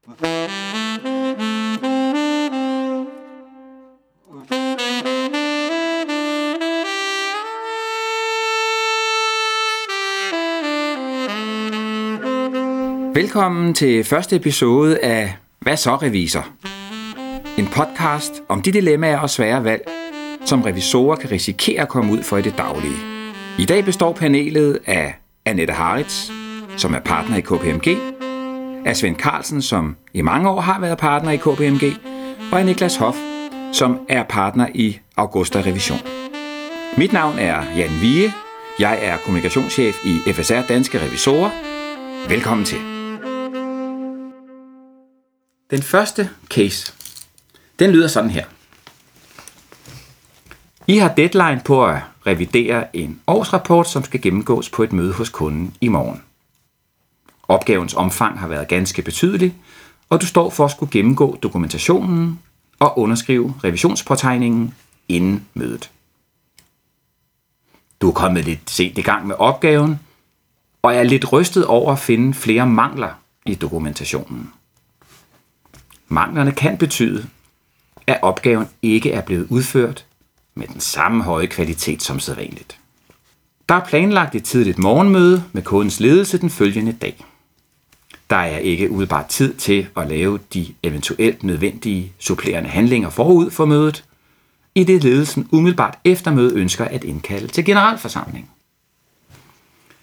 [0.00, 0.14] Velkommen
[13.74, 16.48] til første episode af Hvad så revisor?
[17.58, 19.88] En podcast om de dilemmaer og svære valg,
[20.44, 22.96] som revisorer kan risikere at komme ud for i det daglige.
[23.58, 25.14] I dag består panelet af
[25.44, 26.30] Annette Haritz,
[26.76, 28.09] som er partner i KPMG,
[28.84, 31.96] af Svend Carlsen, som i mange år har været partner i KPMG,
[32.52, 33.18] og af Niklas Hoff,
[33.72, 35.98] som er partner i Augusta Revision.
[36.96, 38.32] Mit navn er Jan Vige.
[38.78, 41.50] Jeg er kommunikationschef i FSR Danske Revisorer.
[42.28, 42.78] Velkommen til.
[45.70, 46.92] Den første case,
[47.78, 48.44] den lyder sådan her.
[50.86, 55.28] I har deadline på at revidere en årsrapport, som skal gennemgås på et møde hos
[55.28, 56.22] kunden i morgen.
[57.50, 59.54] Opgavens omfang har været ganske betydelig,
[60.10, 62.40] og du står for at skulle gennemgå dokumentationen
[62.78, 64.74] og underskrive revisionspåtegningen
[65.08, 65.90] inden mødet.
[68.00, 70.00] Du er kommet lidt sent i gang med opgaven,
[70.82, 73.10] og er lidt rystet over at finde flere mangler
[73.46, 74.52] i dokumentationen.
[76.08, 77.26] Manglerne kan betyde,
[78.06, 80.06] at opgaven ikke er blevet udført
[80.54, 82.78] med den samme høje kvalitet som sædvanligt.
[83.68, 87.24] Der er planlagt et tidligt morgenmøde med kundens ledelse den følgende dag.
[88.30, 93.64] Der er ikke udebart tid til at lave de eventuelt nødvendige supplerende handlinger forud for
[93.64, 94.04] mødet,
[94.74, 98.50] i det ledelsen umiddelbart efter mødet ønsker at indkalde til generalforsamling.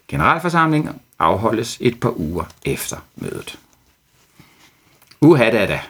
[0.07, 3.59] Generalforsamlingen afholdes et par uger efter mødet.
[5.21, 5.81] Uha da da.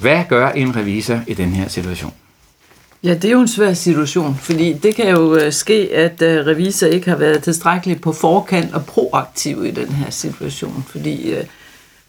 [0.00, 2.14] Hvad gør en revisor i den her situation?
[3.04, 6.46] Ja, det er jo en svær situation, fordi det kan jo øh, ske, at øh,
[6.46, 11.44] revisor ikke har været tilstrækkeligt på forkant og proaktiv i den her situation, fordi uh,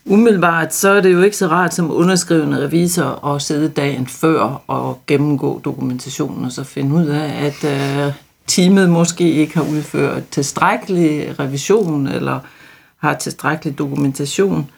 [0.06, 4.64] umiddelbart så er det jo ikke så rart som underskrivende revisor at sidde dagen før
[4.68, 7.64] og gennemgå dokumentationen og så finde ud af, at
[8.08, 8.14] uh,
[8.48, 12.40] teamet måske ikke har udført tilstrækkelig revision eller
[12.98, 14.70] har tilstrækkelig dokumentation.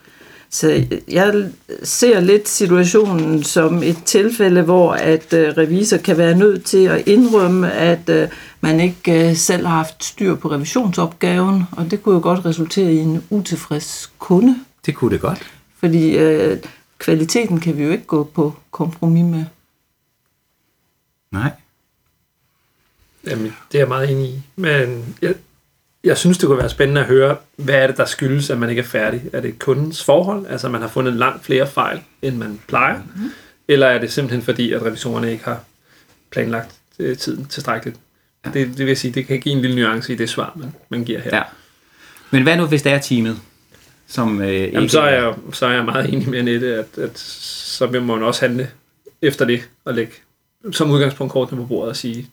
[0.50, 1.50] Så jeg
[1.82, 7.08] ser lidt situationen som et tilfælde, hvor at øh, revisor kan være nødt til at
[7.08, 8.28] indrømme, at øh,
[8.60, 12.92] man ikke øh, selv har haft styr på revisionsopgaven, og det kunne jo godt resultere
[12.92, 14.56] i en utilfreds kunde.
[14.86, 15.50] Det kunne det godt.
[15.78, 16.58] Fordi øh,
[16.98, 19.44] kvaliteten kan vi jo ikke gå på kompromis med.
[21.30, 21.50] Nej.
[23.26, 24.42] Jamen, det er jeg meget enig i.
[24.56, 25.34] Men jeg,
[26.04, 28.70] jeg synes, det kunne være spændende at høre, hvad er det, der skyldes, at man
[28.70, 29.22] ikke er færdig?
[29.32, 30.46] Er det kundens forhold?
[30.46, 32.98] Altså, man har fundet langt flere fejl, end man plejer?
[32.98, 33.30] Mm-hmm.
[33.68, 35.60] Eller er det simpelthen fordi, at revisorerne ikke har
[36.30, 37.98] planlagt øh, tiden tilstrækkeligt?
[38.46, 38.50] Ja.
[38.50, 41.04] Det, det vil sige, det kan give en lille nuance i det svar, man, man
[41.04, 41.36] giver her.
[41.36, 41.42] Ja.
[42.30, 43.40] Men hvad nu, hvis det er teamet?
[44.06, 46.98] Som, øh, Jamen, ikke så, er jeg, så er jeg meget enig med Annette, at,
[46.98, 48.70] at så vil man også handle
[49.22, 50.12] efter det, og lægge
[50.72, 52.26] som udgangspunkt kortene på bordet og sige,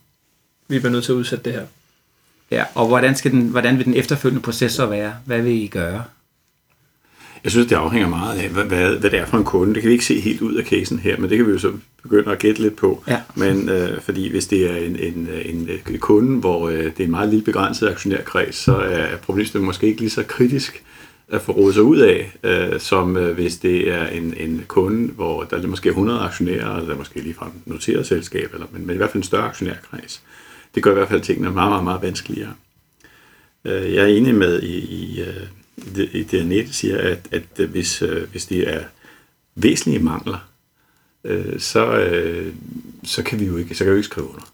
[0.68, 1.66] vi bliver nødt til at udsætte det her.
[2.52, 5.14] Ja, og hvordan, skal den, hvordan vil den efterfølgende proces så være?
[5.26, 6.04] Hvad vil I gøre?
[7.44, 9.74] Jeg synes, det afhænger meget af, hvad, hvad, hvad det er for en kunde.
[9.74, 11.60] Det kan vi ikke se helt ud af casen her, men det kan vi jo
[11.60, 11.72] så
[12.04, 13.04] begynde at gætte lidt på.
[13.08, 13.22] Ja.
[13.36, 17.04] Men øh, fordi hvis det er en, en, en, en kunde, hvor øh, det er
[17.04, 20.84] en meget lille begrænset aktionærkreds, så er problemstillingen måske ikke lige så kritisk
[21.30, 25.14] at få rådet sig ud af, øh, som øh, hvis det er en, en kunde,
[25.14, 28.88] hvor der er måske 100 aktionærer, og der er måske ligefrem noteret selskab, eller, men,
[28.88, 30.22] men i hvert fald en større aktionærkreds.
[30.76, 32.54] Det gør i hvert fald tingene meget, meget, meget vanskeligere.
[33.66, 35.48] Øh, jeg er enig med i, i, øh,
[36.14, 38.84] i det, Annette siger, at, at øh, hvis, hvis det er
[39.56, 40.38] væsentlige mangler,
[41.58, 42.12] så,
[43.04, 44.54] så kan vi jo ikke, så kan vi jo ikke skrive under.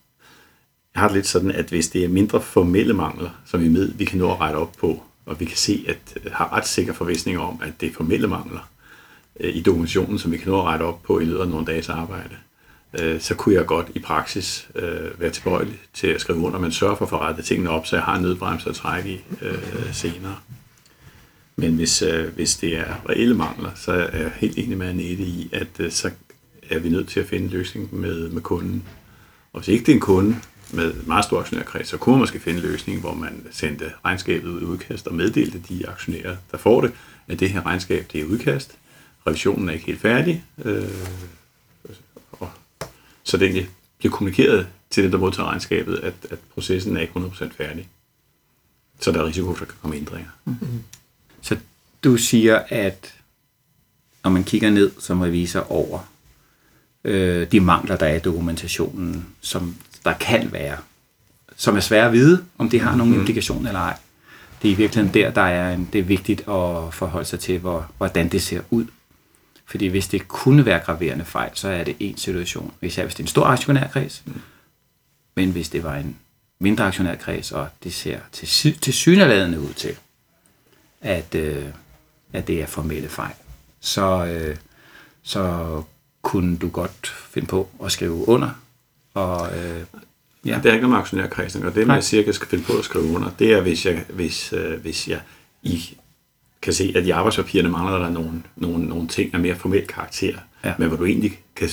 [0.94, 3.92] Jeg har det lidt sådan, at hvis det er mindre formelle mangler, som vi med,
[3.94, 6.94] vi kan nå at rette op på, og vi kan se, at har ret sikker
[6.94, 8.70] forvisning om, at det er formelle mangler
[9.40, 11.90] i dokumentationen, som vi kan nå at rette op på i løbet af nogle dages
[11.90, 12.36] arbejde,
[13.00, 16.72] øh, så kunne jeg godt i praksis øh, være tilbøjelig til at skrive under, men
[16.72, 19.22] sørge for at få rettet tingene op, så jeg har en nødbremse at trække i
[19.42, 20.36] øh, senere.
[21.56, 25.24] Men hvis, øh, hvis det er reelle mangler, så er jeg helt enig med Annette
[25.24, 26.12] i, at øh, så
[26.70, 28.84] er vi nødt til at finde en løsning med, med kunden.
[29.54, 30.36] Og hvis ikke det er en kunde
[30.74, 34.50] med meget stor aktionærkreds, så kunne man måske finde en løsning, hvor man sendte regnskabet
[34.50, 36.92] ud i udkast og meddelte de aktionærer, der får det,
[37.28, 38.78] at det her regnskab det er udkast.
[39.28, 40.44] Revisionen er ikke helt færdig.
[40.66, 40.84] Øh,
[43.24, 47.14] så det egentlig bliver kommunikeret til den, der modtager regnskabet, at, at processen er ikke
[47.14, 47.88] 100% færdig.
[49.00, 50.30] Så der er risiko for, at der kan komme ændringer.
[50.46, 50.84] Mm-hmm.
[51.42, 51.58] Så
[52.04, 53.14] du siger, at
[54.24, 56.00] når man kigger ned som revisor over
[57.04, 59.76] øh, de mangler, der er i dokumentationen, som
[60.06, 60.78] der kan være,
[61.56, 63.22] som er svære at vide, om det har nogen mm-hmm.
[63.22, 63.98] implikation eller ej,
[64.62, 67.60] det er i virkeligheden der, der er en, det er vigtigt at forholde sig til,
[67.60, 68.86] hvor, hvordan det ser ud.
[69.72, 72.74] Fordi hvis det kunne være graverende fejl, så er det en situation.
[72.82, 74.24] Især hvis det er en stor aktionærkreds.
[75.36, 76.16] Men hvis det var en
[76.60, 79.96] mindre aktionærkreds, og det ser til, til syneladende ud til,
[81.02, 81.66] at, øh,
[82.34, 83.34] at det er formelle fejl,
[83.80, 84.56] så, øh,
[85.24, 85.84] så
[86.22, 88.50] kunne du godt finde på at skrive under.
[89.14, 89.84] Og, øh,
[90.46, 90.60] Ja.
[90.64, 93.06] Det er ikke noget med aktionærkredsen, og det, jeg cirka skal finde på at skrive
[93.06, 95.22] under, det er, hvis jeg, hvis, øh, hvis jeg
[95.64, 95.98] I
[96.62, 100.34] kan se, at i arbejdspapirerne mangler der nogle, nogle, nogle ting af mere formel karakter,
[100.64, 100.74] Ja.
[100.80, 101.70] men hvor du egentlig kan,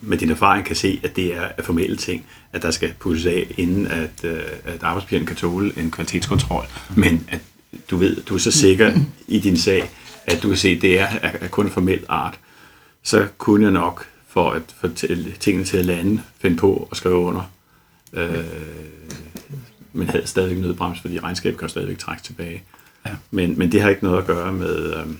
[0.00, 3.54] med din erfaring kan se, at det er formelle ting, at der skal pusses af,
[3.56, 6.64] inden at, øh, at arbejdspapirerne kan tåle en kvalitetskontrol,
[6.96, 7.40] men at
[7.90, 8.92] du ved, du er så sikker
[9.28, 9.90] i din sag,
[10.26, 12.38] at du kan se, at det er af kun formel art,
[13.02, 14.88] så kunne jeg nok, for at få
[15.40, 17.50] tingene til at lande, finde på at skrive under.
[18.12, 18.44] Øh,
[19.92, 22.62] men havde stadigvæk nødbrems, fordi regnskabet kan stadigvæk trække tilbage.
[23.06, 23.14] Ja.
[23.30, 25.18] Men, men det har ikke noget at gøre med, øhm,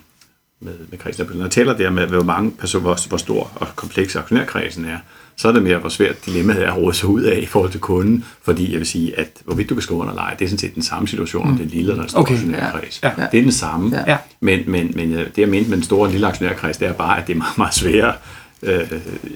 [0.61, 1.27] med, med kredsen.
[1.35, 4.99] Når jeg taler der med, hvor mange personer, hvor, hvor stor og kompleks aktionærkredsen er,
[5.37, 7.71] så er det mere, hvor svært dilemmaet er at råde sig ud af i forhold
[7.71, 10.45] til kunden, fordi jeg vil sige, at hvorvidt du kan skrive under eller ej, det
[10.45, 13.01] er sådan set den samme situation, om det er lille eller en stor Okay, aktionærkreds.
[13.03, 13.27] ja, ja.
[13.33, 14.05] Det er den samme.
[14.07, 14.17] Ja.
[14.41, 16.93] Men, men, men øh, det jeg mente med den store og lille aktionærkreds, det er
[16.93, 18.15] bare, at det er meget, meget sværere
[18.63, 18.81] øh,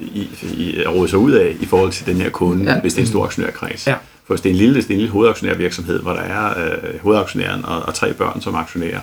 [0.01, 2.81] i, i, at råde sig ud af i forhold til den her kunde, ja.
[2.81, 3.87] hvis det er en stor aktionærkreds.
[3.87, 3.95] Ja.
[4.31, 6.67] For hvis det er en lille, hvis det er en lille hovedaktionærvirksomhed, hvor der er
[6.67, 9.01] øh, hovedaktionæren og, og tre børn som aktionærer,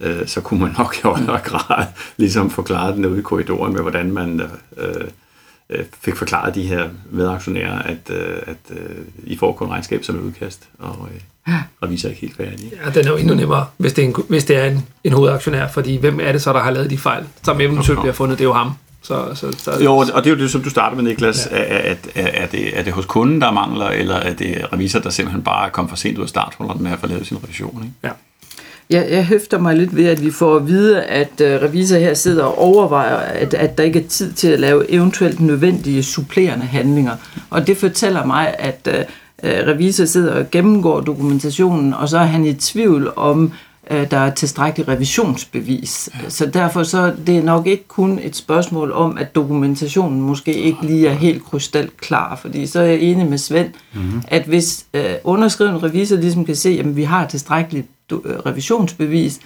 [0.00, 1.86] øh, så kunne man nok i højere grad
[2.16, 4.40] ligesom forklare den ude i korridoren med, hvordan man
[4.76, 4.94] øh,
[5.70, 10.16] øh, fik forklaret de her medaktionærer, at, øh, at øh, I får kun regnskab som
[10.16, 11.08] et udkast, og,
[11.48, 12.72] øh, og viser ikke helt færdige.
[12.84, 15.12] Ja, den er jo endnu nemmere, hvis det er en, hvis det er en, en
[15.12, 18.38] hovedaktionær, fordi hvem er det så, der har lavet de fejl, som eventuelt bliver fundet?
[18.38, 18.72] Det er jo ham.
[19.08, 21.48] Så, så, så, Jo, og det er jo det, som du starter med, Niklas.
[21.50, 21.56] Ja.
[21.56, 24.98] Er, er, er, er, det, er det hos kunden, der mangler, eller er det revisor,
[24.98, 27.82] der simpelthen bare kom for sent ud af starthullerne med at få lavet sin revision?
[27.82, 27.94] Ikke?
[28.04, 28.10] ja.
[28.90, 32.14] Jeg, jeg hæfter mig lidt ved, at vi får at vide, at uh, revisor her
[32.14, 36.66] sidder og overvejer, at, at der ikke er tid til at lave eventuelt nødvendige supplerende
[36.66, 37.16] handlinger.
[37.50, 38.94] Og det fortæller mig, at uh,
[39.44, 43.52] revisor sidder og gennemgår dokumentationen, og så er han i tvivl om,
[43.90, 46.08] uh, der er tilstrækkelig revisionsbevis.
[46.22, 46.30] Ja.
[46.30, 50.78] Så derfor så er det nok ikke kun et spørgsmål om, at dokumentationen måske ikke
[50.82, 54.22] lige er helt krystalklar, fordi så er jeg enig med Svend, mm-hmm.
[54.28, 59.40] at hvis uh, underskrivende revisor ligesom kan se, at vi har tilstrækkeligt øh, revisionsbevis,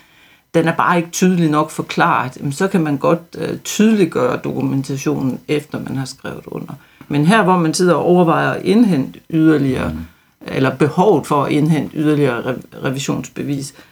[0.55, 5.41] den er bare ikke tydelig nok forklaret, jamen, så kan man godt øh, tydeliggøre dokumentationen,
[5.49, 6.75] efter man har skrevet under.
[7.09, 9.99] Men her, hvor man sidder og overvejer at indhente yderligere, mm.
[10.47, 13.92] eller behovet for at indhente yderligere re- revisionsbevis, øh,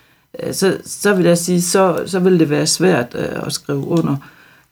[0.53, 4.17] så, så vil jeg sige, så, så vil det være svært øh, at skrive under.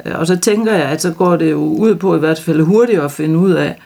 [0.06, 2.60] Øh, Og så tænker jeg, at så går det jo ud på i hvert fald
[2.60, 3.78] hurtigt at finde ud af,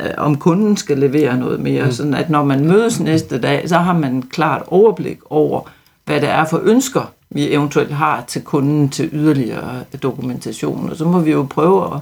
[0.00, 1.92] øh, om kunden skal levere noget mere, mm.
[1.92, 5.60] sådan at når man mødes næste dag, så har man et klart overblik over,
[6.04, 10.90] hvad det er for ønsker, vi eventuelt har til kunden til yderligere dokumentation.
[10.90, 12.00] Og så må vi jo prøve at,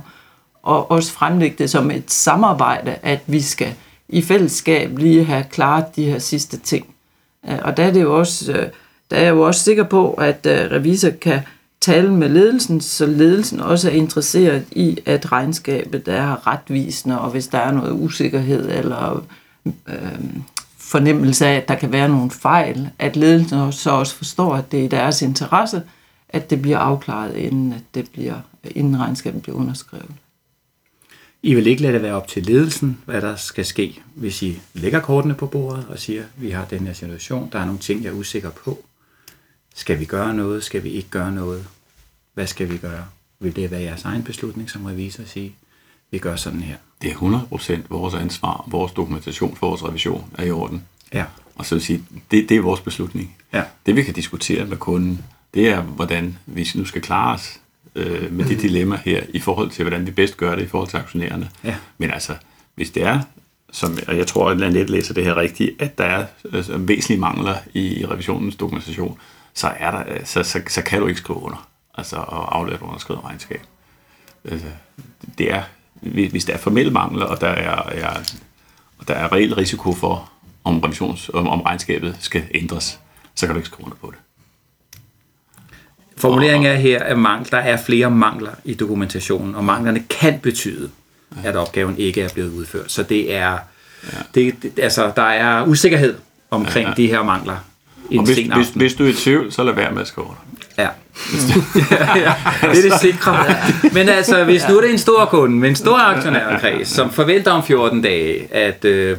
[0.69, 3.75] at også fremlægge det som et samarbejde, at vi skal
[4.09, 6.87] i fællesskab lige have klaret de her sidste ting.
[7.49, 8.67] Øh, Og der er det jo også, øh,
[9.11, 11.41] der er jeg jo også sikker på, at øh, revisor kan
[11.81, 17.47] tale med ledelsen, så ledelsen også er interesseret i, at regnskabet er retvisende, og hvis
[17.47, 19.27] der er noget usikkerhed eller
[19.67, 20.21] øh,
[20.79, 24.81] fornemmelse af, at der kan være nogle fejl, at ledelsen så også forstår, at det
[24.81, 25.83] er i deres interesse,
[26.29, 28.35] at det bliver afklaret, inden, at det bliver,
[28.65, 30.11] inden regnskabet bliver underskrevet.
[31.43, 34.61] I vil ikke lade det være op til ledelsen, hvad der skal ske, hvis I
[34.75, 38.05] lægger kortene på bordet og siger, vi har den her situation, der er nogle ting,
[38.05, 38.79] jeg er usikker på.
[39.77, 40.65] Skal vi gøre noget?
[40.65, 41.67] Skal vi ikke gøre noget?
[42.35, 43.05] Hvad skal vi gøre?
[43.41, 45.55] Vil det være jeres egen beslutning som revisor at sige,
[46.11, 46.77] vi gør sådan her?
[47.03, 50.85] Det er 100% vores ansvar, vores dokumentation for vores revision er i orden.
[51.13, 51.25] Ja.
[51.55, 53.37] Og så vil sige, det, det er vores beslutning.
[53.53, 53.63] Ja.
[53.87, 57.61] Det vi kan diskutere med kunden, det er, hvordan vi nu skal klare os
[57.95, 60.89] øh, med det dilemma her, i forhold til, hvordan vi bedst gør det i forhold
[60.89, 61.51] til aktionærerne.
[61.65, 61.77] Ja.
[61.99, 62.35] Men altså,
[62.75, 63.21] hvis det er,
[63.73, 67.21] som, og jeg tror, at Lanet læser det her rigtigt, at der er øh, væsentlige
[67.21, 69.19] mangler i, i revisionens dokumentation,
[69.57, 72.81] så, er der, øh, så, så, så kan du ikke skrive under, altså og aflevere
[72.81, 73.61] et underskrevet regnskab.
[74.45, 74.67] Altså,
[75.39, 75.63] det er,
[76.01, 78.21] hvis der er formelle mangler, og der er, er,
[78.99, 80.31] og der er reel risiko for,
[80.65, 83.01] om, revisions, om, om regnskabet skal ændres,
[83.35, 84.19] så kan du ikke skrive under på det.
[86.17, 90.91] Formuleringen er her, at mangler, der er flere mangler i dokumentationen, og manglerne kan betyde,
[91.45, 92.93] at opgaven ikke er blevet udført.
[92.93, 93.59] Så det er,
[94.35, 96.19] det, det, altså, der er usikkerhed
[96.51, 96.95] omkring Ja, ja.
[96.97, 97.57] de her mangler.
[98.11, 100.09] En Og hvis, sen hvis, hvis du er i tvivl, så lad være med at
[100.09, 100.41] skrive under.
[100.79, 100.83] Ja.
[102.17, 103.45] ja, det er det sikre.
[103.93, 107.51] Men altså, hvis nu er det en stor kunde med en stor aktionærkreds, som forventer
[107.51, 109.17] om 14 dage, at, øh,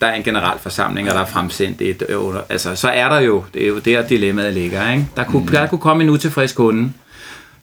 [0.00, 3.20] der er en generalforsamling, og der er fremsendt et øh, under, altså, så er der
[3.20, 5.06] jo, det er jo der dilemmaet ligger, ikke?
[5.16, 5.48] Der kunne, mm.
[5.48, 6.92] der kunne komme en utilfreds kunde,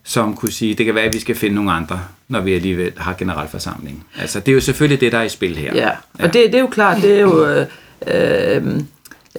[0.04, 2.92] som kunne sige, det kan være, at vi skal finde nogle andre, når vi alligevel
[2.98, 4.06] har generalforsamling.
[4.20, 5.72] Altså, det er jo selvfølgelig det, der er i spil her.
[5.76, 5.90] Ja,
[6.20, 7.66] og det, det er jo klart, det er jo øh,
[8.08, 8.80] øh,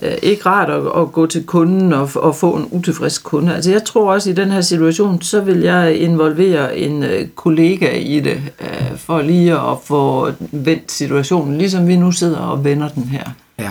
[0.03, 3.55] øh, ikke rart at, at gå til kunden og, og få en utilfreds kunde.
[3.55, 7.97] Altså, jeg tror også, i den her situation, så vil jeg involvere en øh, kollega
[7.99, 12.89] i det, øh, for lige at få vendt situationen, ligesom vi nu sidder og vender
[12.89, 13.25] den her.
[13.59, 13.71] Ja.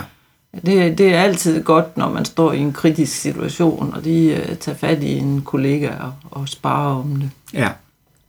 [0.66, 4.76] Det, det er altid godt, når man står i en kritisk situation, og uh, tager
[4.78, 7.30] fat i en kollega og, og sparer om det.
[7.54, 7.68] ja.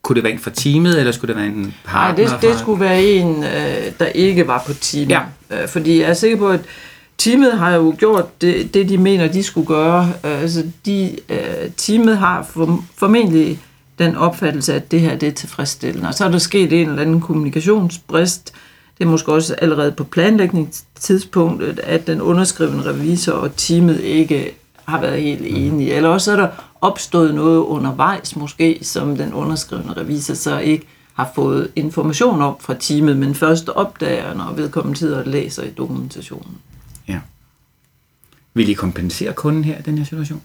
[0.01, 2.25] Kunne det være en fra teamet, eller skulle det være en Nej, partner?
[2.27, 3.43] det, det fra- skulle være en,
[3.99, 5.09] der ikke var på teamet.
[5.09, 5.65] Ja.
[5.65, 6.59] Fordi jeg er sikker på, at
[7.17, 10.01] teamet har jo gjort det, det de mener, de skulle gøre.
[10.01, 13.59] Uh, altså, de, uh, teamet har for, formentlig
[13.99, 16.07] den opfattelse, at det her det er tilfredsstillende.
[16.07, 18.53] Og så er der sket en eller anden kommunikationsbrist.
[18.97, 24.51] Det er måske også allerede på planlægningstidspunktet, at den underskrivende revisor og teamet ikke
[24.85, 25.93] har været helt enige.
[25.93, 26.47] Eller også er der
[26.81, 32.75] opstået noget undervejs måske, som den underskrivende revisor så ikke har fået information om fra
[32.79, 36.57] teamet, men først opdager, når vedkommende sidder og læser i dokumentationen.
[37.07, 37.19] Ja.
[38.53, 40.41] Vil I kompensere kunden her i den her situation?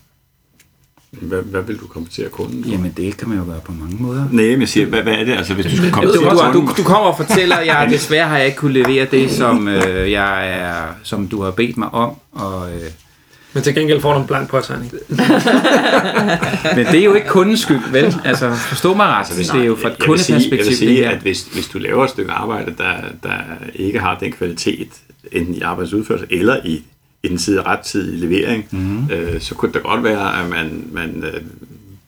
[1.10, 2.70] Hvad, hvad vil du kompensere kunden for?
[2.70, 4.28] Jamen, det kan man jo gøre på mange måder.
[4.32, 5.32] Nej, men jeg siger, hvad, hvad er det?
[5.32, 8.36] Altså, hvis du skal kompensere du, du, du kommer og fortæller, at jeg desværre har
[8.36, 12.14] jeg ikke kunne levere det, som, øh, jeg er, som du har bedt mig om.
[12.32, 12.90] Og, øh,
[13.54, 14.92] Men til gengæld får du en blank påtegning.
[16.76, 18.14] men det er jo ikke kundens skyld, vel?
[18.24, 19.18] Altså, forstå mig ret.
[19.18, 21.18] Altså, hvis, det er jo fra et jeg vil sige, jeg kundeperspektiv, vil sige at
[21.18, 23.32] hvis, hvis du laver et stykke arbejde, der, der
[23.74, 24.88] ikke har den kvalitet,
[25.32, 26.82] enten i arbejdsudførelse eller i,
[27.22, 28.80] i den side rettidige levering, Mhm.
[28.82, 29.10] mm-hmm.
[29.10, 31.40] øh, så kunne det godt være, at man, man øh,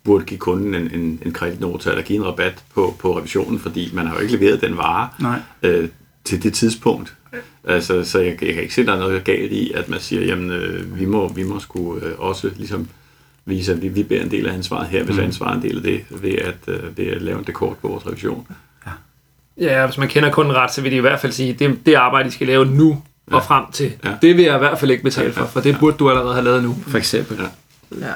[0.05, 3.91] burde give kunden en, en, en kreditnota eller give en rabat på, på revisionen, fordi
[3.95, 5.39] man har jo ikke leveret den vare Nej.
[5.63, 5.89] øh,
[6.25, 7.15] til det tidspunkt.
[7.65, 10.01] Altså, så jeg, jeg kan ikke se, at der er noget galt i, at man
[10.01, 12.89] siger, jamen, øh, vi må, vi må sgu øh, også ligesom
[13.45, 15.23] vise, at vi, vi bærer en del af ansvaret her, hvis mm.
[15.23, 17.89] ansvaret er en del af det, ved at, øh, ved at lave en dekort på
[17.89, 18.47] vores revision.
[19.61, 21.95] Ja, hvis man kender kunden ret, så vil de i hvert fald sige, det, det
[21.95, 24.13] arbejde, de skal lave nu og frem til, Ja.
[24.23, 26.45] det vil jeg i hvert fald ikke betale for, for det burde du allerede have
[26.45, 26.77] lavet nu.
[26.87, 27.39] For eksempel.
[28.01, 28.07] Ja.
[28.07, 28.13] Ja.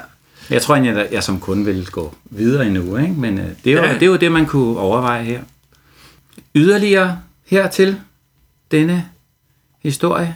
[0.49, 3.13] Jeg tror egentlig, at jeg som kunde vil gå videre endnu, ikke?
[3.13, 3.93] men øh, det, er jo, Ja.
[3.93, 5.41] det er jo det, man kunne overveje her.
[6.55, 7.99] Yderligere hertil
[8.71, 9.05] denne
[9.87, 10.35] historie.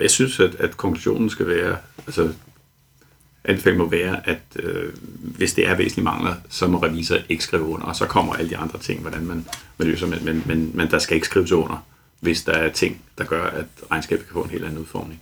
[0.00, 1.76] Jeg synes, at, at konklusionen skal være,
[2.06, 2.32] altså
[3.44, 7.62] anbefalingen må være, at øh, hvis det er væsentlige mangler, så må revisor ikke skrive
[7.62, 9.46] under, og så kommer alle de andre ting, hvordan man,
[9.78, 11.86] man løser, men, men, men, men der skal ikke skrives under,
[12.20, 15.20] hvis der er ting, der gør, at regnskabet kan få en helt anden udformning.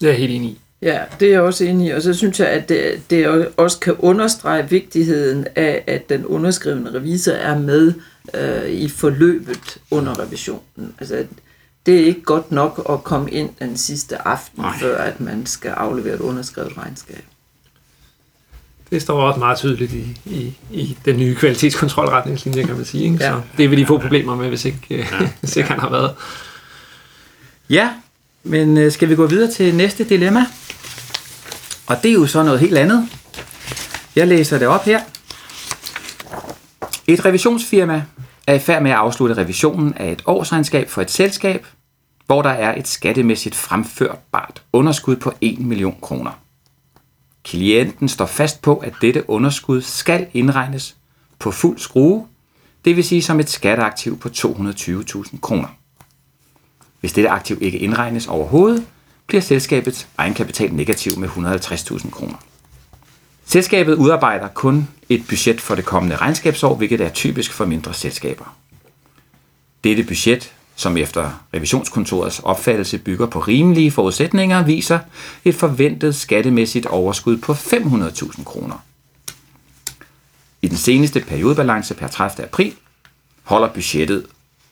[0.00, 0.60] Det er jeg helt enig i.
[0.82, 1.90] Ja, det er jeg også enig i.
[1.90, 6.94] Og så synes jeg, at det, det også kan understrege vigtigheden af, at den underskrivende
[6.94, 7.94] revisor er med
[8.34, 10.94] øh, i forløbet under revisionen.
[10.98, 11.26] Altså,
[11.86, 14.78] det er ikke godt nok at komme ind den sidste aften, Nej.
[14.80, 17.24] før at man skal aflevere et underskrevet regnskab.
[18.90, 23.04] Det står også meget tydeligt i, i, i den nye kvalitetskontrolretningslinje, kan man sige.
[23.04, 23.24] Ikke?
[23.24, 23.30] Ja.
[23.30, 25.04] Så det vil de få problemer med, hvis ikke, ja.
[25.40, 26.14] hvis ikke han har været.
[27.70, 27.90] Ja,
[28.42, 30.46] men øh, skal vi gå videre til næste dilemma?
[31.86, 33.08] Og det er jo så noget helt andet.
[34.16, 35.00] Jeg læser det op her.
[37.06, 38.02] Et revisionsfirma
[38.46, 41.66] er i færd med at afslutte revisionen af et årsregnskab for et selskab,
[42.26, 46.30] hvor der er et skattemæssigt fremførbart underskud på 1 million kroner.
[47.44, 50.96] Klienten står fast på, at dette underskud skal indregnes
[51.38, 52.26] på fuld skrue,
[52.84, 55.68] det vil sige som et skatteaktiv på 220.000 kroner.
[57.00, 58.86] Hvis dette aktiv ikke indregnes overhovedet,
[59.26, 62.36] bliver selskabets egenkapital negativ med 150.000 kroner.
[63.44, 68.56] Selskabet udarbejder kun et budget for det kommende regnskabsår, hvilket er typisk for mindre selskaber.
[69.84, 74.98] Dette budget, som efter revisionskontorets opfattelse bygger på rimelige forudsætninger, viser
[75.44, 78.84] et forventet skattemæssigt overskud på 500.000 kroner.
[80.62, 82.44] I den seneste periodebalance per 30.
[82.44, 82.74] april
[83.42, 84.26] holder budgettet,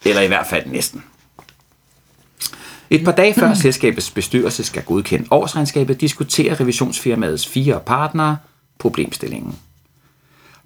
[0.04, 1.04] eller i hvert fald næsten.
[2.90, 8.36] Et par dage før selskabets bestyrelse skal godkende årsregnskabet, diskuterer revisionsfirmaets fire partnere
[8.78, 9.56] problemstillingen.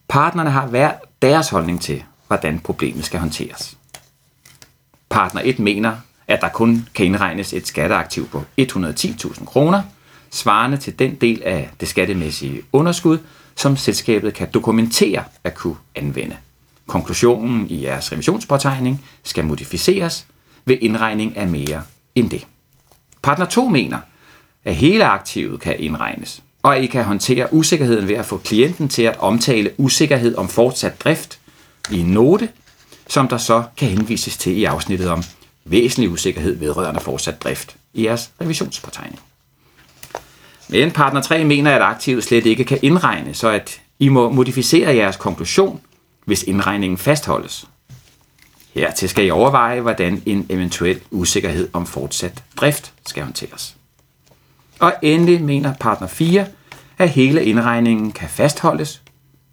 [0.08, 0.92] Partnerne har hver
[1.22, 3.77] deres holdning til, hvordan problemet skal håndteres.
[5.10, 5.96] Partner 1 mener,
[6.28, 9.82] at der kun kan indregnes et skatteaktiv på 110.000 kroner,
[10.30, 13.18] svarende til den del af det skattemæssige underskud,
[13.56, 16.36] som selskabet kan dokumentere at kunne anvende.
[16.86, 20.26] Konklusionen i jeres revisionspåtegning skal modificeres
[20.64, 21.82] ved indregning af mere
[22.14, 22.46] end det.
[23.22, 23.98] Partner 2 mener,
[24.64, 28.88] at hele aktivet kan indregnes, og at I kan håndtere usikkerheden ved at få klienten
[28.88, 31.38] til at omtale usikkerhed om fortsat drift
[31.90, 32.48] i en note,
[33.08, 35.22] som der så kan henvises til i afsnittet om
[35.64, 39.20] væsentlig usikkerhed vedrørende fortsat drift i jeres revisionspåtegning.
[40.68, 44.96] Men partner 3 mener, at aktivet slet ikke kan indregne, så at I må modificere
[44.96, 45.80] jeres konklusion,
[46.24, 47.66] hvis indregningen fastholdes.
[48.74, 53.76] Hertil skal I overveje, hvordan en eventuel usikkerhed om fortsat drift skal håndteres.
[54.78, 56.46] Og endelig mener partner 4,
[56.98, 59.02] at hele indregningen kan fastholdes,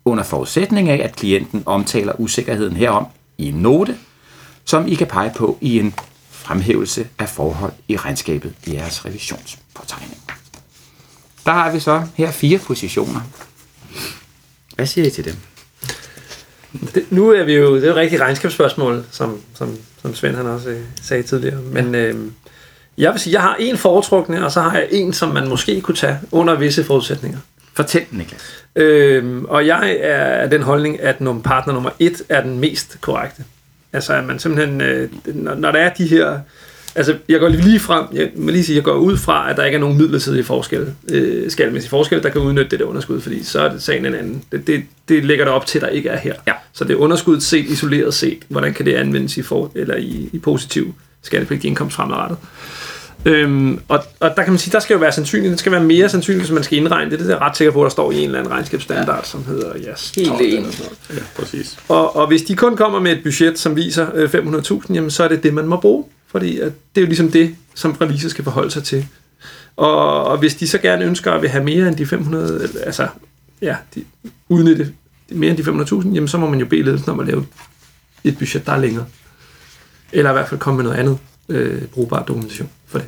[0.05, 3.05] under forudsætning af, at klienten omtaler usikkerheden herom
[3.37, 3.97] i en note,
[4.65, 5.93] som I kan pege på i en
[6.29, 10.21] fremhævelse af forhold i regnskabet i jeres revisionspåtegning.
[11.45, 13.21] Der har vi så her fire positioner.
[14.75, 15.35] Hvad siger I til dem?
[16.93, 20.45] Det, nu er vi jo, det er jo rigtig regnskabsspørgsmål, som, som, som Svend han
[20.45, 21.61] også øh, sagde tidligere.
[21.61, 22.31] Men øh,
[22.97, 25.81] jeg vil sige, jeg har en foretrukne, og så har jeg en, som man måske
[25.81, 27.39] kunne tage under visse forudsætninger.
[27.75, 28.65] Fortæl, Niklas.
[28.75, 33.43] Øhm, og jeg er af den holdning, at partner nummer et er den mest korrekte.
[33.93, 36.39] Altså, at man simpelthen, øh, når, når der er de her...
[36.95, 39.63] Altså, jeg går lige frem, jeg må lige sige, jeg går ud fra, at der
[39.63, 43.43] ikke er nogen midlertidige forskel, øh, skattemæssige forskel, der kan udnytte det der underskud, fordi
[43.43, 44.43] så er det sagen en anden.
[44.51, 46.33] Det, det, det lægger der op til, der ikke er her.
[46.47, 46.53] Ja.
[46.73, 48.43] Så det er underskuddet set, isoleret set.
[48.47, 52.37] Hvordan kan det anvendes i, for, eller i, i positiv skattepligtig indkomst fremadrettet?
[53.25, 55.83] Øhm, og, og der kan man sige, der skal jo være sandsynligt, det skal være
[55.83, 57.19] mere sandsynligt, hvis man skal indregne det.
[57.19, 59.23] Det er jeg ret sikker på, at der står i en eller anden regnskabsstandard, ja.
[59.23, 60.73] som hedder yes, Helt 12 eller enig.
[60.73, 61.21] sådan noget.
[61.21, 61.77] Ja, præcis.
[61.87, 65.23] Og, og hvis de kun kommer med et budget, som viser øh, 500.000, jamen så
[65.23, 66.05] er det det, man må bruge.
[66.27, 69.05] Fordi at det er jo ligesom det, som revisor skal forholde sig til.
[69.75, 72.81] Og, og hvis de så gerne ønsker at vil have mere end de 500, eller,
[72.81, 73.07] altså
[73.61, 74.03] ja, de,
[74.49, 74.91] udnytte
[75.31, 77.45] mere end de 500.000, jamen så må man jo bede ledelsen om at lave
[78.23, 79.05] et budget, der er længere.
[80.11, 81.17] Eller i hvert fald komme med noget andet
[81.49, 83.07] øh, brugbar dokumentation for det.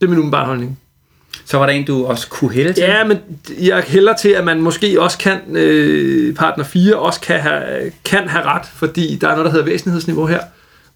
[0.00, 0.78] Det er min umiddelbare holdning.
[1.44, 2.82] Så var der en, du også kunne hælde til?
[2.82, 3.18] Ja, men
[3.60, 8.28] jeg hælder til, at man måske også kan, øh, partner 4 også kan have, kan
[8.28, 10.40] have ret, fordi der er noget, der hedder væsentlighedsniveau her,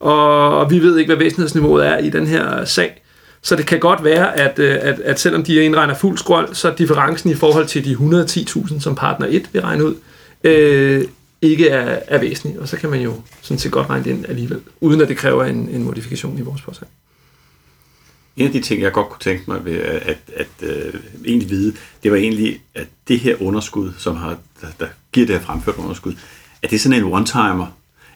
[0.00, 3.02] og, og vi ved ikke, hvad væsentlighedsniveauet er i den her sag.
[3.42, 6.70] Så det kan godt være, at, øh, at, at selvom de indregner fuld skrål, så
[6.70, 9.94] er differencen i forhold til de 110.000, som partner 1 vil regne ud,
[10.44, 11.04] øh,
[11.42, 14.28] ikke er, er væsentlig, og så kan man jo sådan set godt regne det ind
[14.28, 16.88] alligevel, uden at det kræver en, en modifikation i vores påsag.
[18.36, 20.94] En af de ting, jeg godt kunne tænke mig ved at, at, at øh,
[21.26, 25.36] egentlig vide, det var egentlig, at det her underskud, som har, der, der giver det
[25.36, 26.14] her fremført underskud,
[26.62, 27.66] er det sådan en one-timer?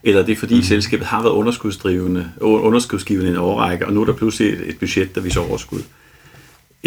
[0.02, 0.62] Eller er det fordi mm.
[0.62, 5.14] selskabet har været underskudsdrivende, underskudsgivende en overrække, og nu er der pludselig et, et budget,
[5.14, 5.82] der viser overskud?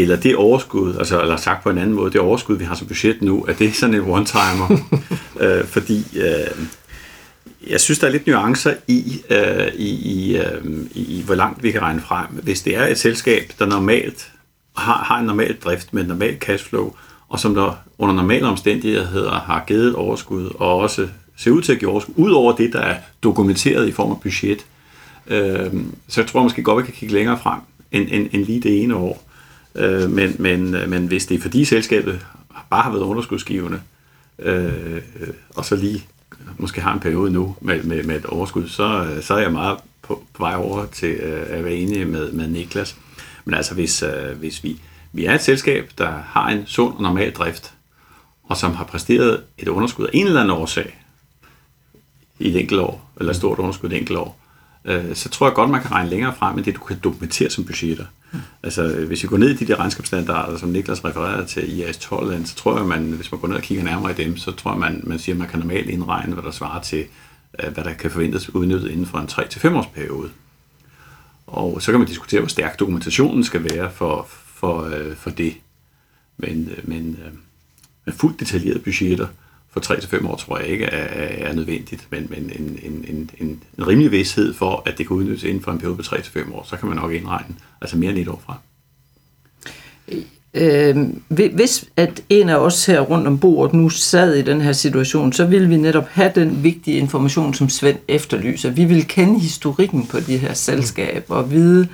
[0.02, 2.88] Eller det overskud, altså eller sagt på en anden måde, det overskud, vi har som
[2.88, 4.78] budget nu, er det sådan en one-timer?
[5.44, 6.66] øh, fordi øh,
[7.70, 11.72] jeg synes, der er lidt nuancer i, øh, i, i, øh, i, hvor langt vi
[11.72, 12.26] kan regne frem.
[12.28, 14.32] Hvis det er et selskab, der normalt
[14.78, 16.94] har, har en normal drift med en normal cashflow,
[17.30, 21.08] og som der under normale omstændigheder har givet et overskud, og også
[21.38, 24.22] ser ud til at give overskud, ud over det, der er dokumenteret i form af
[24.22, 24.66] budget,
[25.28, 25.74] øh,
[26.08, 27.60] så jeg tror jeg måske godt, vi kan kigge længere frem
[27.92, 29.29] end, end, end lige det ene år.
[29.76, 32.26] Øh, men, men, øh, men hvis det er fordi selskabet
[32.70, 33.82] bare har været underskudsgivende,
[34.40, 35.02] øh, øh,
[35.56, 36.06] og så lige
[36.58, 39.52] måske har en periode nu med, med, med et overskud, så, øh, så er jeg
[39.52, 42.96] meget på, på vej over til øh, at være enig med, med Niklas.
[43.46, 44.82] Men altså, hvis, øh, hvis vi,
[45.14, 47.74] vi er et selskab, der har en sund og normal drift,
[48.44, 51.00] og som har præsteret et underskud af en eller anden årsag
[52.40, 54.40] i et enkelt år, eller et stort underskud i et enkelt år,
[54.86, 57.50] øh, så tror jeg godt, man kan regne længere frem, end det du kan dokumentere
[57.50, 58.06] som budgetter.
[58.64, 61.98] Altså, hvis vi går ned i de der regnskabsstandarder, som Niklas refererede til i IAS
[61.98, 64.52] 12, så tror jeg, man, hvis man går ned og kigger nærmere i dem, så
[64.52, 67.06] tror jeg, man, man siger, at man kan normalt indregne, hvad der svarer til,
[67.64, 70.30] øh, hvad der kan forventes udnyttet inden for en 3-5 års periode.
[71.48, 75.54] Og så kan man diskutere, hvor stærk dokumentationen skal være for, for, øh, for det.
[76.38, 77.20] Men, øh, men,
[78.06, 79.28] men fuldt detaljerede budgetter
[79.72, 83.64] for 3-5 år tror jeg ikke er, er nødvendigt, men, men en, en, en, en,
[83.78, 86.66] en rimelig vidshed for, at det kan udnyttes inden for en periode på 3-5 år,
[86.70, 88.58] så kan man nok indregne, altså mere end et år frem.
[90.54, 90.98] Øh,
[91.30, 95.34] hvis at en af os her rundt om bordet nu sad i den her situation,
[95.34, 98.70] så ville vi netop have den vigtige information, som Svend efterlyser.
[98.70, 101.88] Vi vil kende historikken på de her selskaber og vide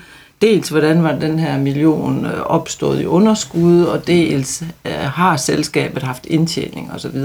[0.45, 6.03] dels, hvordan var den her million øh, opstået i underskud, og dels øh, har selskabet
[6.03, 7.17] haft indtjening osv.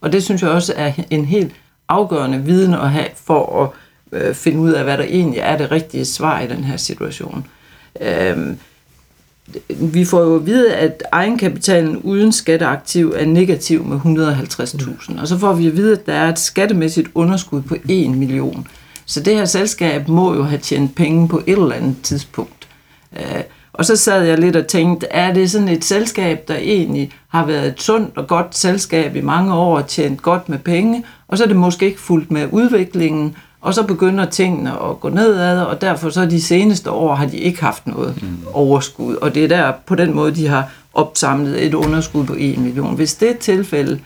[0.00, 1.52] Og det synes jeg også er en helt
[1.88, 3.70] afgørende viden at have for at
[4.20, 7.46] øh, finde ud af, hvad der egentlig er det rigtige svar i den her situation.
[8.00, 8.36] Øh,
[9.68, 15.20] vi får jo at vide, at egenkapitalen uden skatteaktiv er negativ med 150.000.
[15.20, 18.66] Og så får vi at vide, at der er et skattemæssigt underskud på 1 million.
[19.06, 22.55] Så det her selskab må jo have tjent penge på et eller andet tidspunkt.
[23.18, 27.10] Øh, og så sad jeg lidt og tænkte, er det sådan et selskab, der egentlig
[27.28, 31.04] har været et sundt og godt selskab i mange år og tjent godt med penge,
[31.28, 35.08] og så er det måske ikke fuldt med udviklingen, Og så begynder tingene at gå
[35.08, 38.38] nedad, og derfor så de seneste år har de ikke haft noget mm.
[38.52, 39.14] overskud.
[39.14, 42.94] Og det er der på den måde, de har opsamlet et underskud på 1 million.
[42.94, 44.00] Hvis det er tilfælde,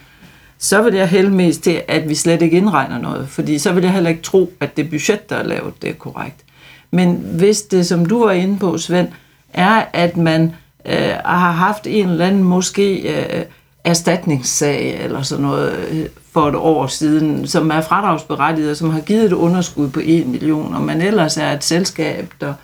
[0.59, 3.29] så vil jeg hælde mest til, at vi slet ikke indregner noget.
[3.29, 5.95] Fordi så vil jeg heller ikke tro, at det budget, der er lavet, det er
[5.95, 6.45] korrekt.
[6.91, 9.09] Men hvis det, som du var inde på, Svend,
[9.55, 10.55] er, at man
[10.87, 13.45] øh, har haft en eller anden måske øh,
[13.85, 19.01] erstatningssag eller sådan noget øh, for et år siden, som er fradragsberettiget, og som har
[19.01, 22.55] givet et underskud på 1 million, og man ellers er et selskab, der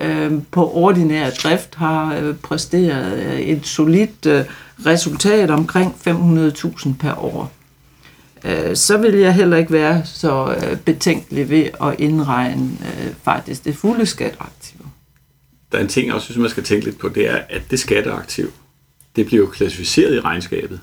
[0.00, 4.44] øh, på ordinær drift har øh, præsteret øh, et solidt øh,
[4.86, 7.52] resultat omkring 500.000 per år,
[8.44, 13.64] øh, så vil jeg heller ikke være så øh, betænkelig ved at indregne øh, faktisk
[13.64, 14.80] det fulde skatteaktiv.
[15.72, 17.62] Der er en ting, jeg også synes, man skal tænke lidt på, det er, at
[17.70, 18.52] det skatteaktiv,
[19.16, 20.80] det bliver jo klassificeret i regnskabet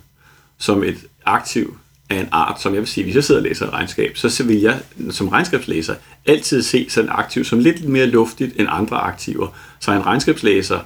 [0.58, 1.78] som et aktiv
[2.10, 4.43] af en art, som jeg vil sige, hvis jeg sidder og læser et regnskab, så
[4.43, 5.95] vil jeg som regnskabslæser
[6.26, 9.47] altid se sådan et aktiv som lidt mere luftigt end andre aktiver.
[9.80, 10.80] Så en regnskabslæser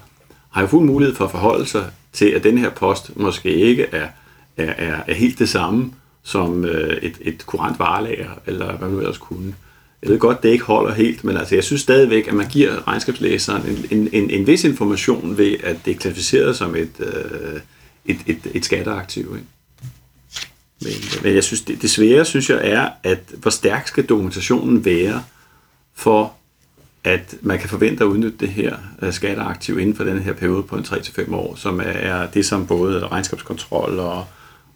[0.50, 3.84] har jo fuld mulighed for at forholde sig til, at den her post måske ikke
[3.92, 4.08] er,
[4.58, 5.92] er, er, er helt det samme
[6.26, 9.56] som øh, et, et kurant varelager, eller hvad man ellers kunne.
[10.04, 12.88] Jeg ved godt, det ikke holder helt, men altså, jeg synes stadigvæk, at man giver
[12.88, 17.60] regnskabslæseren en, en, en, en vis information ved, at det er klassificeret som et, øh,
[18.06, 19.36] et, et, et skatteaktiv.
[19.36, 19.48] Ikke?
[20.82, 24.86] Men, men jeg synes, det, det svære, synes jeg, er, at hvor stærk skal dokumentationen
[24.86, 25.24] være
[25.96, 26.34] for,
[27.04, 30.64] at man kan forvente at udnytte det her øh, skatteaktiv inden for den her periode
[30.64, 34.26] på en 3-5 år, som er det, som både regnskabskontrol og og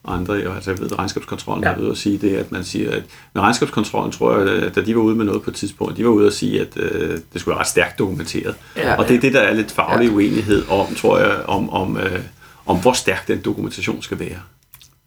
[0.06, 1.70] andre, altså jeg ved, regnskabskontrollen ja.
[1.70, 4.96] er ude at sige det, at man siger, at med regnskabskontrollen tror jeg, da de
[4.96, 7.42] var ude med noget på et tidspunkt, de var ude at sige, at øh, det
[7.42, 8.56] skulle være ret stærkt dokumenteret.
[8.78, 10.16] Ja, og det er det, der er lidt faglig ja.
[10.16, 12.20] uenighed om, tror jeg, om, om, øh,
[12.66, 14.40] om hvor stærk den dokumentation skal være.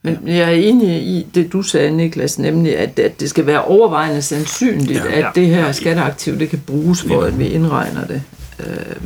[0.05, 3.64] Men jeg er enig i det, du sagde, Niklas, nemlig, at, at det skal være
[3.64, 5.28] overvejende sandsynligt, ja, ja.
[5.28, 8.22] at det her skatteaktiv det kan bruges for, at vi indregner det.
[8.61, 8.96] Øh,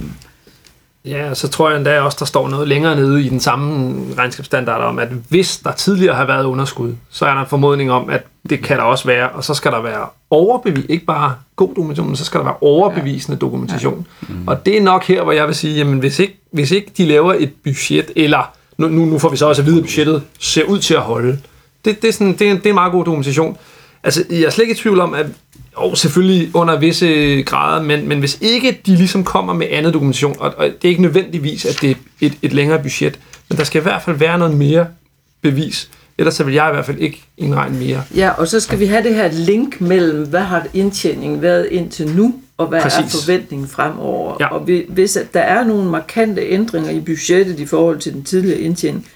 [1.07, 4.81] Ja, så tror jeg endda også, der står noget længere nede i den samme regnskabsstandard
[4.81, 8.23] om, at hvis der tidligere har været underskud, så er der en formodning om, at
[8.51, 12.07] det kan der også være, og så skal der være overbevis, ikke bare god dokumentation,
[12.07, 14.07] men så skal der være overbevisende dokumentation.
[14.29, 14.35] Ja.
[14.35, 14.49] Mm.
[14.49, 17.07] Og det er nok her, hvor jeg vil sige, jamen hvis ikke, hvis ikke de
[17.07, 20.23] laver et budget, eller nu, nu, nu får vi så også at vide, at budgettet
[20.39, 21.39] ser ud til at holde,
[21.85, 23.57] det, det, er, sådan, det, er, det er en meget god dokumentation.
[24.05, 25.27] Altså, jeg er slet ikke i tvivl om, at
[25.77, 30.37] og selvfølgelig under visse grader, men, men hvis ikke de ligesom kommer med andet dokumentation,
[30.39, 33.65] og, og det er ikke nødvendigvis, at det er et, et længere budget, men der
[33.65, 34.87] skal i hvert fald være noget mere
[35.43, 38.03] bevis, ellers så vil jeg i hvert fald ikke indregne mere.
[38.17, 42.09] Ja, og så skal vi have det her link mellem, hvad har indtjeningen været indtil
[42.09, 43.15] nu, og hvad Præcis.
[43.15, 44.37] er forventningen fremover.
[44.41, 44.47] Ja.
[44.47, 48.61] Og hvis at der er nogle markante ændringer i budgettet i forhold til den tidligere
[48.61, 49.07] indtjening,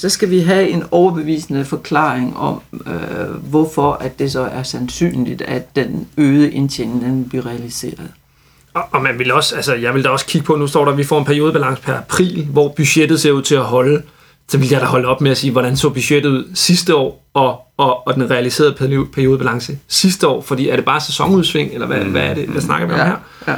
[0.00, 5.42] så skal vi have en overbevisende forklaring om, øh, hvorfor at det så er sandsynligt,
[5.42, 8.08] at den øgede indtjening den bliver realiseret.
[8.74, 10.92] Og, og man vil også, altså jeg vil da også kigge på, nu står der,
[10.92, 14.02] at vi får en periodebalance per april, hvor budgettet ser ud til at holde.
[14.48, 17.26] Så vil jeg da holde op med at sige, hvordan så budgettet ud sidste år,
[17.34, 22.04] og, og, og den realiserede periodebalance sidste år, fordi er det bare sæsonudsving, eller hvad,
[22.04, 22.10] mm.
[22.10, 23.16] hvad er det, hvad snakker vi om ja, her?
[23.48, 23.54] Ja.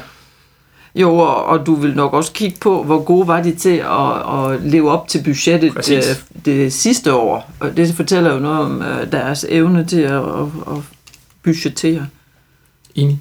[0.94, 4.52] Jo, og, og du vil nok også kigge på, hvor gode var de til at,
[4.52, 7.52] at leve op til budgettet det, øh, det sidste år.
[7.60, 10.76] Og det fortæller jo noget om øh, deres evne til at, at, at
[11.42, 12.06] budgettere.
[12.94, 13.20] Enig.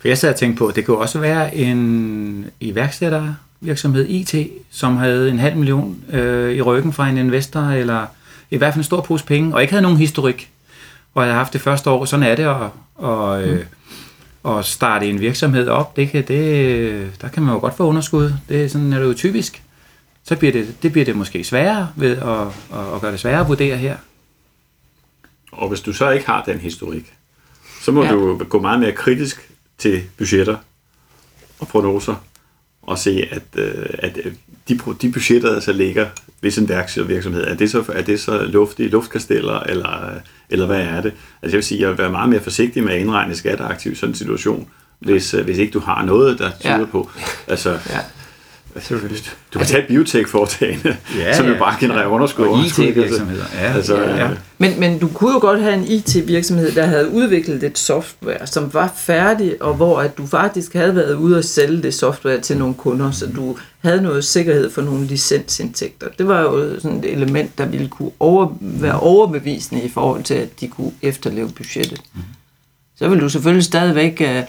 [0.00, 4.34] For jeg sad og tænkte på, at det kunne også være en iværksættervirksomhed IT,
[4.70, 8.06] som havde en halv million øh, i ryggen fra en investor, eller
[8.50, 10.50] i hvert fald en stor pose penge, og ikke havde nogen historik,
[11.14, 12.04] og havde haft det første år.
[12.04, 13.64] Sådan er det, og, og øh, mm
[14.44, 18.32] at starte en virksomhed op, det kan, det, der kan man jo godt få underskud.
[18.48, 19.62] Det er sådan er det jo typisk.
[20.24, 22.46] Så bliver det, det bliver det måske sværere ved at,
[22.78, 23.96] at, at gøre det sværere at vurdere her.
[25.52, 27.14] Og hvis du så ikke har den historik,
[27.80, 28.12] så må ja.
[28.12, 30.56] du gå meget mere kritisk til budgetter
[31.58, 32.14] og prognoser
[32.82, 34.32] og se, at, øh, at øh,
[34.68, 36.06] de, de budgetter, der så ligger
[36.40, 36.68] hvis en
[37.06, 40.10] virksomhed, er det så, er det så luftige luftkasteller, eller,
[40.50, 41.12] eller hvad er det?
[41.42, 43.94] Altså jeg vil sige, jeg vil være meget mere forsigtig med at indregne skatteaktiv i
[43.94, 44.68] sådan en situation,
[44.98, 46.84] hvis, øh, hvis ikke du har noget, der tyder ja.
[46.84, 47.10] på.
[47.48, 47.98] Altså, ja.
[48.74, 48.94] Altså,
[49.54, 52.46] du kan tage et biotech-foretagende, ja, som jo bare genererer underskud.
[52.46, 53.44] Og IT-virksomheder.
[53.54, 54.30] Ja, altså, ja, ja.
[54.58, 58.74] Men, men du kunne jo godt have en IT-virksomhed, der havde udviklet et software, som
[58.74, 62.58] var færdig, og hvor at du faktisk havde været ude og sælge det software til
[62.58, 66.08] nogle kunder, så du havde noget sikkerhed for nogle licensindtægter.
[66.18, 70.34] Det var jo sådan et element, der ville kunne over, være overbevisende i forhold til,
[70.34, 72.00] at de kunne efterleve budgettet.
[72.14, 72.22] Mhm.
[72.96, 74.42] Så vil du selvfølgelig stadigvæk øh,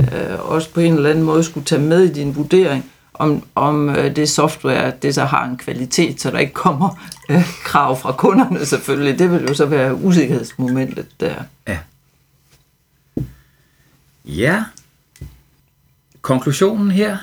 [0.00, 3.88] øh, også på en eller anden måde skulle tage med i din vurdering, om, om
[3.88, 8.12] øh, det software, det så har en kvalitet, så der ikke kommer øh, krav fra
[8.12, 9.18] kunderne selvfølgelig.
[9.18, 11.34] Det vil jo så være usikkerhedsmomentet der.
[11.68, 11.78] Ja.
[14.24, 14.64] Ja,
[16.22, 17.18] konklusionen her,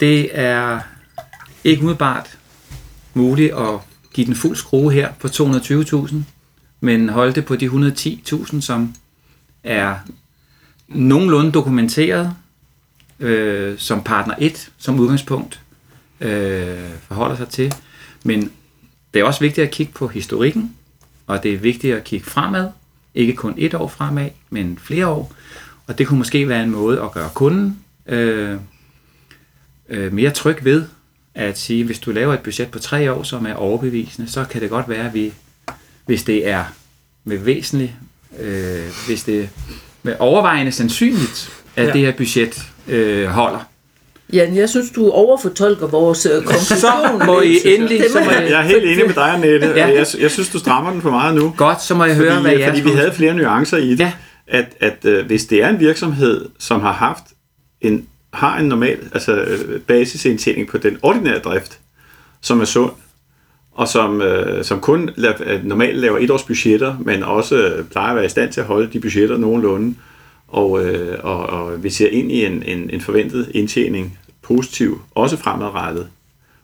[0.00, 0.80] det er
[1.64, 2.38] ikke umiddelbart
[3.14, 3.80] muligt at
[4.12, 6.14] give den fuld skrue her på 220.000,
[6.80, 8.94] men holde det på de 110.000, som
[9.64, 9.96] er
[10.88, 12.36] nogenlunde dokumenteret
[13.22, 15.60] øh, som partner 1 som udgangspunkt
[16.20, 17.74] øh, forholder sig til.
[18.24, 18.50] Men
[19.14, 20.76] det er også vigtigt at kigge på historikken,
[21.26, 22.68] og det er vigtigt at kigge fremad,
[23.14, 25.32] ikke kun et år fremad, men flere år.
[25.86, 28.56] Og det kunne måske være en måde at gøre kunden øh,
[29.88, 30.84] øh, mere tryg ved,
[31.34, 34.60] at sige, hvis du laver et budget på tre år, som er overbevisende, så kan
[34.60, 35.32] det godt være, at vi,
[36.06, 36.64] hvis det er
[37.24, 37.96] med væsentlig,
[38.40, 39.48] øh, hvis det er
[40.02, 41.92] med overvejende sandsynligt, at ja.
[41.92, 43.58] det her budget øh, holder.
[44.32, 46.78] Jan, jeg synes, du overfortolker vores øh, konklusion.
[46.78, 49.66] Så må I endelig, så må jeg- Jeg er helt enig med dig, Annette.
[49.76, 49.86] Ja.
[49.86, 51.54] Jeg, jeg synes, du strammer den for meget nu.
[51.56, 54.00] godt, så må jeg høre, fordi, hvad jeg fordi vi havde flere nuancer i det.
[54.00, 54.12] Ja.
[54.48, 57.22] At, at øh, hvis det er en virksomhed, som har haft
[57.80, 61.78] en, har en normal altså, øh, basisindtjening på den ordinære drift,
[62.40, 62.90] som er sund,
[63.74, 67.84] og som, øh, som kun la, øh, normalt laver et års budgetter, men også øh,
[67.84, 69.94] plejer at være i stand til at holde de budgetter nogenlunde,
[70.52, 75.36] og, øh, og, og vi ser ind i en, en, en forventet indtjening positiv, også
[75.36, 76.08] fremadrettet,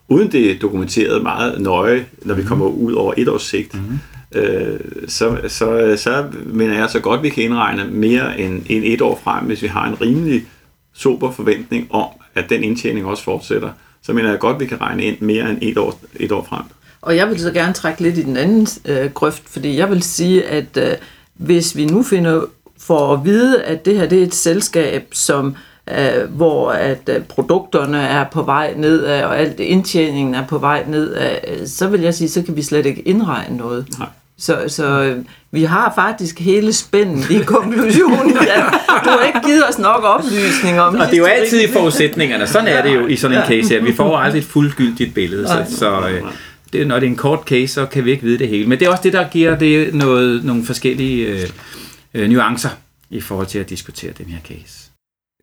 [0.08, 3.98] uden det er dokumenteret meget nøje, når vi kommer ud over et års sigt, mm-hmm.
[4.34, 9.00] øh, så, så, så mener jeg så godt, vi kan indregne mere end, end et
[9.00, 10.44] år frem, hvis vi har en rimelig
[10.94, 13.70] sober forventning om, at den indtjening også fortsætter.
[14.02, 16.62] Så mener jeg godt, vi kan regne ind mere end et år, et år frem.
[17.00, 20.02] Og jeg vil så gerne trække lidt i den anden øh, grøft, fordi jeg vil
[20.02, 20.94] sige, at øh,
[21.34, 22.44] hvis vi nu finder
[22.80, 25.56] for at vide, at det her det er et selskab, som
[25.90, 30.84] øh, hvor at øh, produkterne er på vej nedad, og alt indtjeningen er på vej
[30.88, 33.86] nedad, øh, så vil jeg sige, så kan vi slet ikke indregne noget.
[33.98, 34.08] Nej.
[34.40, 35.16] Så, så øh,
[35.50, 38.36] vi har faktisk hele spændet i konklusionen.
[38.46, 38.60] Ja,
[39.04, 42.46] du har ikke givet os nok oplysninger om Og det er jo altid i forudsætningerne.
[42.46, 43.82] Sådan er det jo i sådan en case her.
[43.82, 45.48] Vi får aldrig et fuldgyldigt billede.
[45.48, 46.22] Så, så øh,
[46.72, 48.66] det, når det er en kort case, så kan vi ikke vide det hele.
[48.66, 51.48] Men det er også det, der giver det noget, nogle forskellige øh,
[52.14, 52.70] øh, nuancer
[53.10, 54.90] i forhold til at diskutere den her case.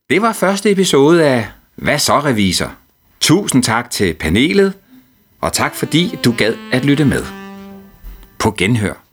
[0.10, 2.75] Det var første episode af Hvad så, revisor?
[3.19, 4.73] Tusind tak til panelet,
[5.41, 7.25] og tak fordi du gad at lytte med.
[8.39, 9.05] På genhør.